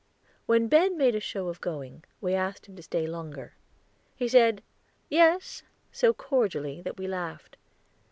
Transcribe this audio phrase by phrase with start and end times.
[0.47, 3.53] When Ben made a show of going, we asked him to stay longer.
[4.15, 4.63] He said
[5.09, 7.55] "Yes," so cordially, that we laughed.